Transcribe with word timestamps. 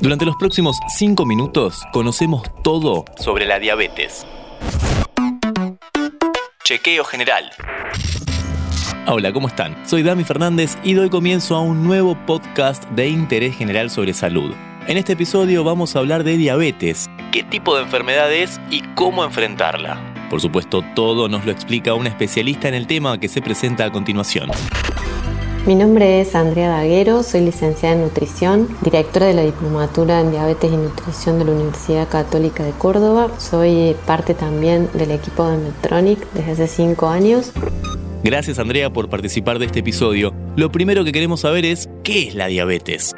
Durante 0.00 0.24
los 0.24 0.36
próximos 0.36 0.78
5 0.88 1.26
minutos 1.26 1.82
conocemos 1.92 2.42
todo 2.62 3.04
sobre 3.18 3.46
la 3.46 3.58
diabetes. 3.58 4.26
Chequeo 6.64 7.04
general. 7.04 7.50
Hola, 9.06 9.32
¿cómo 9.32 9.48
están? 9.48 9.76
Soy 9.86 10.02
Dami 10.02 10.24
Fernández 10.24 10.78
y 10.82 10.94
doy 10.94 11.10
comienzo 11.10 11.56
a 11.56 11.60
un 11.60 11.84
nuevo 11.84 12.16
podcast 12.26 12.84
de 12.90 13.08
interés 13.08 13.56
general 13.56 13.90
sobre 13.90 14.14
salud. 14.14 14.54
En 14.86 14.96
este 14.96 15.12
episodio 15.12 15.64
vamos 15.64 15.94
a 15.94 15.98
hablar 15.98 16.24
de 16.24 16.36
diabetes, 16.36 17.10
qué 17.32 17.42
tipo 17.42 17.76
de 17.76 17.82
enfermedad 17.82 18.32
es 18.32 18.60
y 18.70 18.82
cómo 18.94 19.24
enfrentarla. 19.24 20.28
Por 20.30 20.40
supuesto, 20.40 20.82
todo 20.94 21.28
nos 21.28 21.44
lo 21.44 21.52
explica 21.52 21.94
un 21.94 22.06
especialista 22.06 22.68
en 22.68 22.74
el 22.74 22.86
tema 22.86 23.18
que 23.18 23.28
se 23.28 23.42
presenta 23.42 23.84
a 23.84 23.92
continuación. 23.92 24.48
Mi 25.66 25.74
nombre 25.74 26.22
es 26.22 26.34
Andrea 26.34 26.70
Daguero, 26.70 27.22
soy 27.22 27.42
licenciada 27.42 27.94
en 27.94 28.00
nutrición, 28.00 28.68
directora 28.82 29.26
de 29.26 29.34
la 29.34 29.42
diplomatura 29.42 30.20
en 30.20 30.30
diabetes 30.30 30.72
y 30.72 30.76
nutrición 30.76 31.38
de 31.38 31.44
la 31.44 31.52
Universidad 31.52 32.08
Católica 32.08 32.64
de 32.64 32.72
Córdoba. 32.72 33.30
Soy 33.38 33.94
parte 34.06 34.32
también 34.32 34.88
del 34.94 35.10
equipo 35.10 35.46
de 35.46 35.58
Medtronic 35.58 36.26
desde 36.32 36.52
hace 36.52 36.66
cinco 36.66 37.08
años. 37.08 37.52
Gracias 38.24 38.58
Andrea 38.58 38.90
por 38.90 39.10
participar 39.10 39.58
de 39.58 39.66
este 39.66 39.80
episodio. 39.80 40.32
Lo 40.56 40.72
primero 40.72 41.04
que 41.04 41.12
queremos 41.12 41.40
saber 41.40 41.66
es, 41.66 41.90
¿qué 42.02 42.28
es 42.28 42.34
la 42.34 42.46
diabetes? 42.46 43.14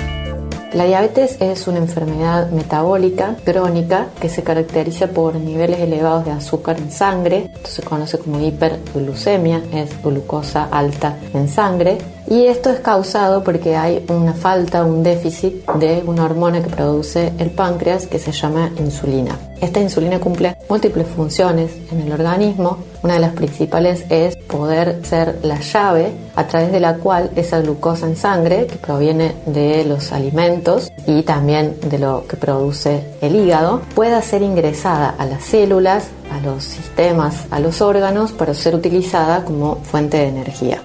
La 0.74 0.87
diabetes 0.87 1.37
es 1.40 1.68
una 1.68 1.79
enfermedad 1.79 2.51
metabólica 2.51 3.37
crónica 3.45 4.06
que 4.18 4.30
se 4.30 4.43
caracteriza 4.43 5.09
por 5.09 5.34
niveles 5.34 5.80
elevados 5.80 6.24
de 6.24 6.30
azúcar 6.30 6.79
en 6.79 6.90
sangre, 6.90 7.51
esto 7.54 7.68
se 7.68 7.82
conoce 7.82 8.18
como 8.18 8.40
hiperglucemia, 8.40 9.60
es 9.70 10.02
glucosa 10.02 10.68
alta 10.70 11.18
en 11.34 11.51
sangre, 11.51 11.98
y 12.32 12.46
esto 12.46 12.70
es 12.70 12.80
causado 12.80 13.45
porque 13.45 13.77
hay 13.77 14.06
una 14.09 14.32
falta, 14.32 14.86
un 14.86 15.02
déficit 15.02 15.66
de 15.73 16.02
una 16.06 16.24
hormona 16.24 16.62
que 16.62 16.70
produce 16.70 17.30
el 17.38 17.50
páncreas 17.50 18.07
que 18.07 18.18
se 18.18 18.32
llama 18.32 18.70
insulina. 18.79 19.38
Esta 19.60 19.80
insulina 19.80 20.18
cumple 20.18 20.57
múltiples 20.66 21.07
funciones 21.09 21.73
en 21.90 22.01
el 22.01 22.10
organismo. 22.10 22.79
Una 23.02 23.15
de 23.15 23.20
las 23.20 23.34
principales 23.34 24.07
es 24.09 24.34
poder 24.37 25.04
ser 25.04 25.40
la 25.42 25.60
llave 25.60 26.10
a 26.34 26.46
través 26.46 26.73
de 26.73 26.80
la 26.80 26.95
cual 26.95 27.30
esa 27.37 27.60
glucosa 27.60 28.07
en 28.07 28.16
sangre, 28.16 28.66
que 28.66 28.76
proviene 28.76 29.35
de 29.45 29.85
los 29.85 30.10
alimentos 30.10 30.90
y 31.07 31.24
también 31.24 31.76
de 31.82 31.98
lo 31.98 32.26
que 32.26 32.38
produce 32.38 33.04
el 33.20 33.37
hígado, 33.37 33.82
pueda 33.95 34.23
ser 34.23 34.40
ingresada 34.40 35.14
a 35.18 35.26
las 35.26 35.45
células, 35.45 36.09
a 36.30 36.40
los 36.40 36.64
sistemas, 36.64 37.45
a 37.51 37.60
los 37.60 37.82
órganos 37.82 38.32
para 38.32 38.54
ser 38.54 38.74
utilizada 38.74 39.45
como 39.45 39.76
fuente 39.76 40.16
de 40.16 40.29
energía. 40.29 40.82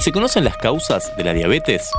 ¿Se 0.00 0.12
conocen 0.12 0.44
las 0.44 0.56
causas 0.56 1.14
de 1.14 1.24
la 1.24 1.34
diabetes? 1.34 1.90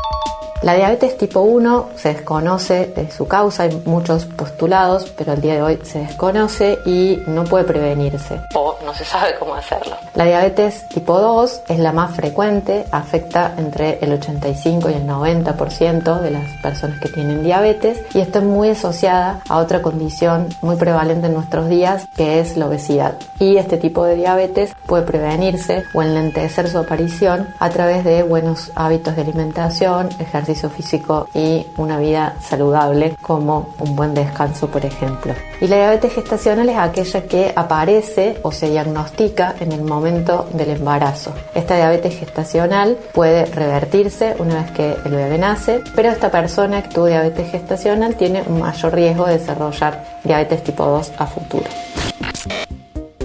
La 0.61 0.75
diabetes 0.75 1.17
tipo 1.17 1.39
1 1.41 1.89
se 1.95 2.09
desconoce 2.09 2.93
su 3.09 3.27
causa, 3.27 3.63
hay 3.63 3.81
muchos 3.85 4.25
postulados, 4.25 5.11
pero 5.17 5.31
al 5.31 5.41
día 5.41 5.55
de 5.55 5.63
hoy 5.63 5.79
se 5.81 5.99
desconoce 5.99 6.77
y 6.85 7.19
no 7.25 7.45
puede 7.45 7.63
prevenirse 7.63 8.39
o 8.53 8.77
no 8.85 8.93
se 8.93 9.03
sabe 9.03 9.33
cómo 9.39 9.55
hacerlo. 9.55 9.95
La 10.13 10.25
diabetes 10.25 10.87
tipo 10.89 11.19
2 11.19 11.61
es 11.67 11.79
la 11.79 11.91
más 11.91 12.15
frecuente, 12.15 12.85
afecta 12.91 13.55
entre 13.57 13.97
el 14.01 14.13
85 14.13 14.91
y 14.91 14.93
el 14.93 15.07
90% 15.07 16.19
de 16.19 16.29
las 16.29 16.47
personas 16.61 16.99
que 16.99 17.09
tienen 17.09 17.41
diabetes 17.41 17.99
y 18.13 18.19
está 18.19 18.39
muy 18.41 18.69
asociada 18.69 19.41
a 19.49 19.57
otra 19.57 19.81
condición 19.81 20.47
muy 20.61 20.75
prevalente 20.75 21.25
en 21.25 21.33
nuestros 21.33 21.69
días 21.69 22.05
que 22.15 22.39
es 22.39 22.55
la 22.55 22.67
obesidad. 22.67 23.15
Y 23.39 23.57
este 23.57 23.77
tipo 23.77 24.05
de 24.05 24.15
diabetes 24.15 24.75
puede 24.85 25.07
prevenirse 25.07 25.85
o 25.95 26.03
enlentecer 26.03 26.69
su 26.69 26.77
aparición 26.77 27.47
a 27.57 27.71
través 27.71 28.03
de 28.03 28.21
buenos 28.21 28.71
hábitos 28.75 29.15
de 29.15 29.23
alimentación, 29.23 30.09
ejercicio 30.19 30.50
físico 30.55 31.27
y 31.33 31.65
una 31.77 31.99
vida 31.99 32.37
saludable 32.41 33.15
como 33.21 33.75
un 33.79 33.95
buen 33.95 34.13
descanso, 34.13 34.67
por 34.67 34.85
ejemplo. 34.85 35.33
Y 35.59 35.67
la 35.67 35.77
diabetes 35.77 36.13
gestacional 36.13 36.69
es 36.69 36.77
aquella 36.77 37.27
que 37.27 37.53
aparece 37.55 38.37
o 38.43 38.51
se 38.51 38.69
diagnostica 38.69 39.55
en 39.59 39.71
el 39.71 39.81
momento 39.81 40.47
del 40.53 40.71
embarazo. 40.71 41.33
Esta 41.55 41.75
diabetes 41.75 42.17
gestacional 42.17 42.97
puede 43.13 43.45
revertirse 43.45 44.35
una 44.39 44.63
vez 44.63 44.71
que 44.71 44.95
el 45.05 45.11
bebé 45.11 45.37
nace, 45.37 45.81
pero 45.95 46.09
esta 46.09 46.31
persona 46.31 46.83
que 46.83 46.89
tuvo 46.89 47.07
diabetes 47.07 47.51
gestacional 47.51 48.15
tiene 48.15 48.43
un 48.47 48.59
mayor 48.59 48.93
riesgo 48.93 49.25
de 49.25 49.37
desarrollar 49.37 50.19
diabetes 50.23 50.63
tipo 50.63 50.85
2 50.85 51.11
a 51.17 51.25
futuro. 51.25 51.65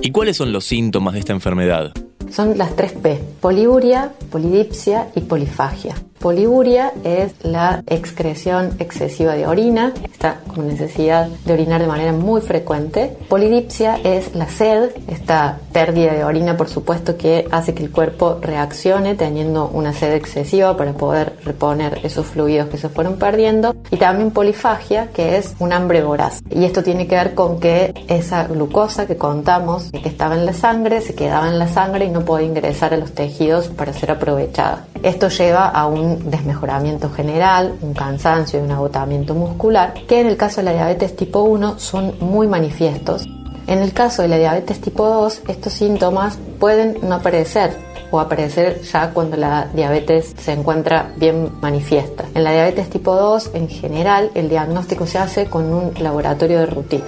¿Y 0.01 0.11
cuáles 0.11 0.37
son 0.37 0.53
los 0.53 0.65
síntomas 0.65 1.15
de 1.15 1.21
esta 1.21 1.33
enfermedad? 1.33 1.93
Son 2.31 2.59
las 2.59 2.77
tres 2.77 2.93
P, 2.93 3.21
poliuria, 3.41 4.13
polidipsia 4.31 5.09
y 5.15 5.21
polifagia. 5.21 5.95
Poliuria 6.27 6.93
es 7.05 7.37
la 7.45 7.85
excreción 7.87 8.75
excesiva 8.81 9.35
de 9.35 9.47
orina, 9.47 9.95
está 10.13 10.41
con 10.53 10.67
necesidad 10.67 11.29
de 11.29 11.53
orinar 11.53 11.81
de 11.81 11.87
manera 11.87 12.11
muy 12.11 12.41
frecuente. 12.41 13.17
Polidipsia 13.29 14.01
es 14.03 14.35
la 14.35 14.49
sed, 14.49 14.91
esta 15.07 15.61
pérdida 15.73 16.15
de 16.15 16.25
orina 16.25 16.57
por 16.57 16.69
supuesto 16.69 17.17
que 17.17 17.47
hace 17.53 17.75
que 17.75 17.85
el 17.85 17.93
cuerpo 17.93 18.41
reaccione 18.43 19.15
teniendo 19.15 19.69
una 19.69 19.93
sed 19.93 20.15
excesiva 20.15 20.77
para 20.77 20.95
poder 20.95 21.37
reponer 21.45 22.01
esos 22.03 22.27
fluidos 22.27 22.71
que 22.71 22.79
se 22.79 22.89
fueron 22.89 23.21
perdiendo. 23.21 23.77
Y 23.93 23.97
también 23.97 24.33
polifagia, 24.33 25.11
que 25.15 25.37
es 25.37 25.55
un 25.61 25.73
hambre 25.73 26.03
voraz. 26.03 26.43
Y 26.51 26.65
esto 26.65 26.83
tiene 26.83 27.07
que 27.07 27.15
ver 27.15 27.35
con 27.37 27.61
que 27.61 27.95
esa 28.09 28.49
glucosa 28.49 29.07
que 29.07 29.17
contamos, 29.17 29.93
que 29.93 30.09
estaba 30.09 30.35
en 30.35 30.45
la 30.45 30.55
sangre, 30.55 31.03
se 31.03 31.15
quedaba 31.15 31.47
en 31.47 31.61
la 31.61 31.69
sangre 31.69 32.07
y 32.07 32.11
no 32.11 32.25
podía 32.25 32.49
ingresar 32.49 32.95
a 32.95 32.97
los 32.97 33.13
tejidos 33.13 33.69
para 33.69 33.93
ser 33.93 34.11
aprovechada. 34.11 34.87
Esto 35.07 35.29
lleva 35.29 35.69
a 35.69 35.87
un 35.87 36.33
desmejoramiento 36.33 37.11
general, 37.11 37.77
un 37.81 37.95
cansancio 37.95 38.59
y 38.59 38.63
un 38.63 38.73
agotamiento 38.73 39.37
muscular, 39.37 39.95
que 40.09 40.21
en 40.21 40.27
el 40.27 40.37
caso 40.37 40.57
de 40.57 40.65
la 40.65 40.73
diabetes 40.73 41.15
tipo 41.15 41.43
1 41.43 41.79
son 41.79 42.17
muy 42.19 42.49
manifiestos. 42.49 43.25
En 43.69 43.79
el 43.79 43.93
caso 43.93 44.23
de 44.23 44.29
la 44.29 44.37
diabetes 44.37 44.81
tipo 44.81 45.07
2, 45.07 45.43
estos 45.47 45.75
síntomas 45.75 46.41
pueden 46.59 46.99
no 47.03 47.15
aparecer 47.15 47.77
o 48.11 48.19
aparecer 48.19 48.83
ya 48.83 49.13
cuando 49.13 49.37
la 49.37 49.69
diabetes 49.73 50.35
se 50.39 50.55
encuentra 50.55 51.13
bien 51.17 51.53
manifiesta. 51.61 52.25
En 52.35 52.43
la 52.43 52.51
diabetes 52.51 52.91
tipo 52.91 53.15
2, 53.15 53.53
en 53.55 53.69
general, 53.69 54.33
el 54.35 54.49
diagnóstico 54.49 55.07
se 55.07 55.19
hace 55.19 55.47
con 55.47 55.73
un 55.73 55.95
laboratorio 56.01 56.59
de 56.59 56.67
rutina. 56.67 57.05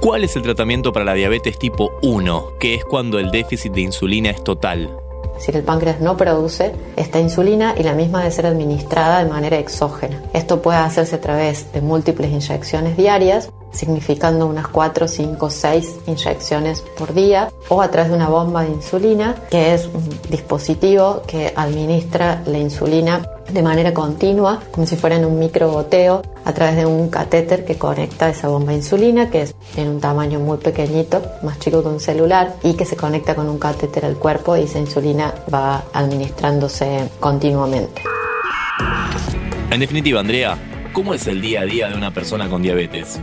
¿Cuál 0.00 0.24
es 0.24 0.34
el 0.34 0.42
tratamiento 0.42 0.92
para 0.92 1.04
la 1.04 1.14
diabetes 1.14 1.56
tipo 1.56 1.92
1, 2.02 2.58
que 2.58 2.74
es 2.74 2.84
cuando 2.84 3.20
el 3.20 3.30
déficit 3.30 3.72
de 3.72 3.82
insulina 3.82 4.30
es 4.30 4.42
total? 4.42 5.05
Si 5.38 5.52
el 5.52 5.62
páncreas 5.62 6.00
no 6.00 6.16
produce 6.16 6.72
esta 6.96 7.20
insulina 7.20 7.74
y 7.78 7.82
la 7.82 7.92
misma 7.92 8.20
debe 8.20 8.30
ser 8.30 8.46
administrada 8.46 9.22
de 9.22 9.30
manera 9.30 9.58
exógena. 9.58 10.22
Esto 10.32 10.62
puede 10.62 10.78
hacerse 10.78 11.16
a 11.16 11.20
través 11.20 11.72
de 11.72 11.80
múltiples 11.80 12.30
inyecciones 12.30 12.96
diarias, 12.96 13.50
significando 13.72 14.46
unas 14.46 14.68
4, 14.68 15.06
5, 15.08 15.50
6 15.50 15.96
inyecciones 16.06 16.80
por 16.96 17.12
día, 17.14 17.50
o 17.68 17.82
a 17.82 17.90
través 17.90 18.10
de 18.10 18.16
una 18.16 18.28
bomba 18.28 18.62
de 18.62 18.70
insulina, 18.70 19.34
que 19.50 19.74
es 19.74 19.86
un 19.86 20.08
dispositivo 20.30 21.22
que 21.26 21.52
administra 21.54 22.42
la 22.46 22.58
insulina 22.58 23.35
de 23.48 23.62
manera 23.62 23.94
continua, 23.94 24.62
como 24.72 24.86
si 24.86 24.96
fuera 24.96 25.16
en 25.16 25.24
un 25.24 25.38
microgoteo, 25.38 26.22
a 26.44 26.52
través 26.52 26.76
de 26.76 26.86
un 26.86 27.08
catéter 27.08 27.64
que 27.64 27.76
conecta 27.76 28.28
esa 28.28 28.48
bomba 28.48 28.72
de 28.72 28.78
insulina, 28.78 29.30
que 29.30 29.42
es, 29.42 29.54
tiene 29.74 29.90
un 29.90 30.00
tamaño 30.00 30.38
muy 30.38 30.58
pequeñito, 30.58 31.22
más 31.42 31.58
chico 31.58 31.82
que 31.82 31.88
un 31.88 32.00
celular, 32.00 32.54
y 32.62 32.74
que 32.74 32.84
se 32.84 32.96
conecta 32.96 33.34
con 33.34 33.48
un 33.48 33.58
catéter 33.58 34.04
al 34.04 34.16
cuerpo 34.16 34.56
y 34.56 34.62
esa 34.62 34.78
insulina 34.78 35.34
va 35.52 35.84
administrándose 35.92 37.08
continuamente. 37.20 38.02
En 39.70 39.80
definitiva, 39.80 40.20
Andrea, 40.20 40.56
¿cómo 40.92 41.14
es 41.14 41.26
el 41.26 41.40
día 41.40 41.62
a 41.62 41.64
día 41.64 41.88
de 41.88 41.96
una 41.96 42.12
persona 42.12 42.48
con 42.48 42.62
diabetes? 42.62 43.20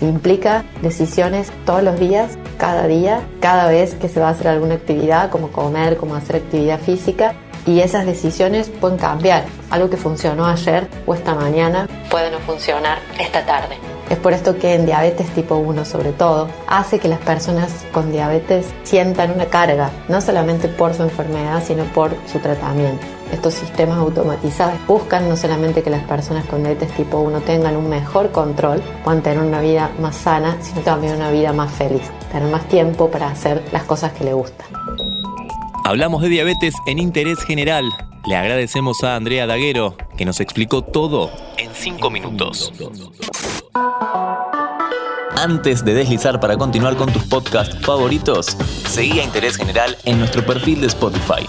Implica 0.00 0.64
decisiones 0.82 1.52
todos 1.64 1.82
los 1.82 1.98
días, 1.98 2.36
cada 2.58 2.88
día, 2.88 3.20
cada 3.40 3.68
vez 3.68 3.94
que 3.94 4.08
se 4.08 4.18
va 4.18 4.28
a 4.28 4.30
hacer 4.30 4.48
alguna 4.48 4.74
actividad, 4.74 5.30
como 5.30 5.52
comer, 5.52 5.96
como 5.96 6.16
hacer 6.16 6.36
actividad 6.36 6.80
física, 6.80 7.34
y 7.66 7.80
esas 7.80 8.06
decisiones 8.06 8.68
pueden 8.68 8.98
cambiar. 8.98 9.44
Algo 9.70 9.90
que 9.90 9.96
funcionó 9.96 10.46
ayer 10.46 10.88
o 11.06 11.14
esta 11.14 11.34
mañana 11.34 11.88
puede 12.10 12.30
no 12.30 12.38
funcionar 12.40 12.98
esta 13.18 13.44
tarde. 13.44 13.76
Es 14.10 14.18
por 14.18 14.34
esto 14.34 14.58
que 14.58 14.74
en 14.74 14.84
diabetes 14.84 15.30
tipo 15.30 15.56
1 15.56 15.86
sobre 15.86 16.12
todo 16.12 16.48
hace 16.66 16.98
que 16.98 17.08
las 17.08 17.20
personas 17.20 17.72
con 17.92 18.12
diabetes 18.12 18.66
sientan 18.82 19.30
una 19.30 19.46
carga, 19.46 19.90
no 20.08 20.20
solamente 20.20 20.68
por 20.68 20.92
su 20.92 21.02
enfermedad, 21.02 21.62
sino 21.64 21.84
por 21.84 22.10
su 22.30 22.38
tratamiento. 22.38 23.06
Estos 23.32 23.54
sistemas 23.54 23.96
automatizados 23.96 24.74
buscan 24.86 25.26
no 25.30 25.36
solamente 25.38 25.82
que 25.82 25.88
las 25.88 26.02
personas 26.02 26.44
con 26.44 26.62
diabetes 26.62 26.92
tipo 26.92 27.20
1 27.20 27.40
tengan 27.40 27.76
un 27.76 27.88
mejor 27.88 28.30
control, 28.30 28.82
puedan 29.02 29.22
tener 29.22 29.42
una 29.42 29.62
vida 29.62 29.90
más 29.98 30.16
sana, 30.16 30.58
sino 30.60 30.82
también 30.82 31.16
una 31.16 31.30
vida 31.30 31.54
más 31.54 31.72
feliz, 31.72 32.02
tener 32.30 32.50
más 32.50 32.68
tiempo 32.68 33.10
para 33.10 33.28
hacer 33.28 33.62
las 33.72 33.84
cosas 33.84 34.12
que 34.12 34.24
le 34.24 34.34
gustan. 34.34 34.66
Hablamos 35.84 36.22
de 36.22 36.28
diabetes 36.28 36.74
en 36.86 36.98
interés 37.00 37.42
general. 37.42 37.84
Le 38.26 38.36
agradecemos 38.36 39.02
a 39.02 39.16
Andrea 39.16 39.48
Daguero, 39.48 39.96
que 40.16 40.24
nos 40.24 40.38
explicó 40.38 40.82
todo 40.82 41.30
en 41.58 41.74
5 41.74 42.08
minutos. 42.08 42.72
Antes 45.36 45.84
de 45.84 45.94
deslizar 45.94 46.38
para 46.38 46.56
continuar 46.56 46.96
con 46.96 47.12
tus 47.12 47.24
podcasts 47.24 47.76
favoritos, 47.84 48.56
seguí 48.86 49.18
a 49.18 49.24
Interés 49.24 49.56
General 49.56 49.96
en 50.04 50.20
nuestro 50.20 50.46
perfil 50.46 50.80
de 50.80 50.86
Spotify. 50.86 51.48